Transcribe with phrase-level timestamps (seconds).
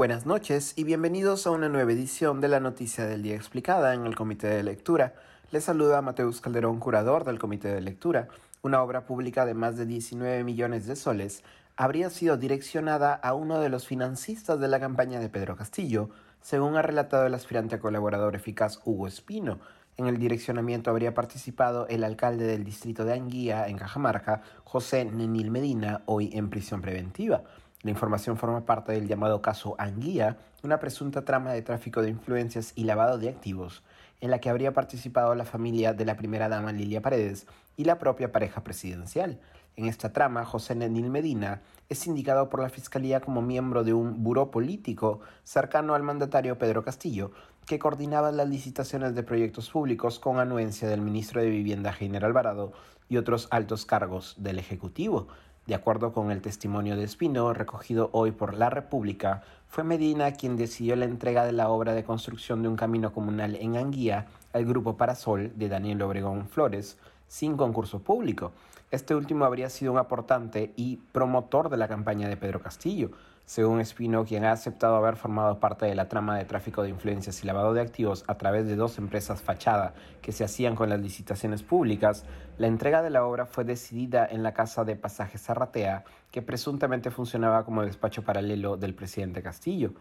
[0.00, 4.06] Buenas noches y bienvenidos a una nueva edición de la Noticia del Día Explicada en
[4.06, 5.12] el Comité de Lectura.
[5.50, 8.28] Les saluda Mateus Calderón, curador del Comité de Lectura.
[8.62, 11.42] Una obra pública de más de 19 millones de soles
[11.76, 16.08] habría sido direccionada a uno de los financistas de la campaña de Pedro Castillo,
[16.40, 19.58] según ha relatado el aspirante a colaborador eficaz Hugo Espino.
[19.98, 25.50] En el direccionamiento habría participado el alcalde del distrito de Anguía, en Cajamarca, José Nenil
[25.50, 27.42] Medina, hoy en prisión preventiva.
[27.82, 32.72] La información forma parte del llamado caso Anguía, una presunta trama de tráfico de influencias
[32.76, 33.82] y lavado de activos,
[34.20, 37.46] en la que habría participado la familia de la primera dama Lilia Paredes
[37.78, 39.40] y la propia pareja presidencial.
[39.76, 44.22] En esta trama, José Nenil Medina es indicado por la Fiscalía como miembro de un
[44.22, 47.30] buró político cercano al mandatario Pedro Castillo,
[47.66, 52.72] que coordinaba las licitaciones de proyectos públicos con anuencia del ministro de Vivienda General Alvarado
[53.08, 55.28] y otros altos cargos del Ejecutivo.
[55.66, 60.56] De acuerdo con el testimonio de Espino, recogido hoy por La República, fue Medina quien
[60.56, 64.64] decidió la entrega de la obra de construcción de un camino comunal en Anguía al
[64.64, 66.98] Grupo Parasol de Daniel Obregón Flores,
[67.30, 68.50] sin concurso público.
[68.90, 73.12] Este último habría sido un aportante y promotor de la campaña de Pedro Castillo,
[73.44, 77.42] según Espino, quien ha aceptado haber formado parte de la trama de tráfico de influencias
[77.42, 81.00] y lavado de activos a través de dos empresas fachada que se hacían con las
[81.00, 82.24] licitaciones públicas,
[82.58, 87.12] la entrega de la obra fue decidida en la casa de Pasaje Zarratea, que presuntamente
[87.12, 89.92] funcionaba como despacho paralelo del presidente Castillo.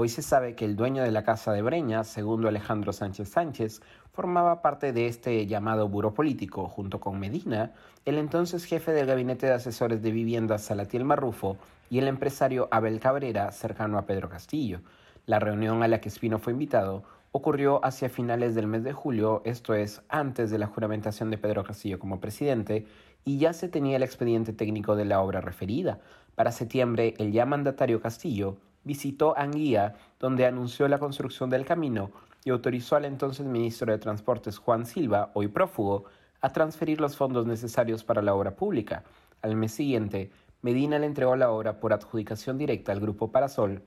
[0.00, 3.82] Hoy se sabe que el dueño de la casa de Breña, segundo Alejandro Sánchez Sánchez,
[4.12, 7.72] formaba parte de este llamado buró político, junto con Medina,
[8.04, 11.56] el entonces jefe del gabinete de asesores de vivienda Salatiel Marrufo
[11.90, 14.82] y el empresario Abel Cabrera, cercano a Pedro Castillo.
[15.26, 17.02] La reunión a la que Espino fue invitado
[17.32, 21.64] ocurrió hacia finales del mes de julio, esto es, antes de la juramentación de Pedro
[21.64, 22.86] Castillo como presidente,
[23.24, 25.98] y ya se tenía el expediente técnico de la obra referida.
[26.36, 32.10] Para septiembre, el ya mandatario Castillo visitó Anguía, donde anunció la construcción del camino
[32.42, 36.06] y autorizó al entonces ministro de Transportes Juan Silva, hoy prófugo,
[36.40, 39.04] a transferir los fondos necesarios para la obra pública.
[39.42, 40.30] Al mes siguiente,
[40.62, 43.82] Medina le entregó la obra por adjudicación directa al Grupo Parasol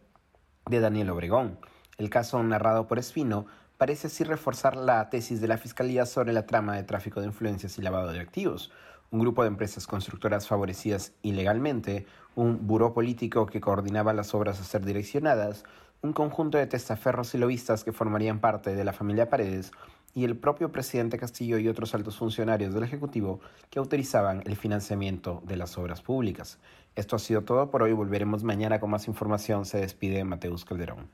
[0.69, 1.57] de Daniel Obregón.
[1.97, 3.47] El caso narrado por Espino
[3.81, 7.79] parece así reforzar la tesis de la Fiscalía sobre la trama de tráfico de influencias
[7.79, 8.69] y lavado de activos,
[9.09, 12.05] un grupo de empresas constructoras favorecidas ilegalmente,
[12.35, 15.63] un buró político que coordinaba las obras a ser direccionadas,
[16.03, 19.71] un conjunto de testaferros y lobistas que formarían parte de la familia Paredes
[20.13, 23.39] y el propio presidente Castillo y otros altos funcionarios del Ejecutivo
[23.71, 26.59] que autorizaban el financiamiento de las obras públicas.
[26.95, 27.93] Esto ha sido todo por hoy.
[27.93, 29.65] Volveremos mañana con más información.
[29.65, 31.09] Se despide Mateus Calderón.